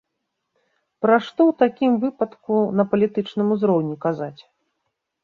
[1.05, 4.41] Пра што ў такім выпадку на палітычным узроўні казаць?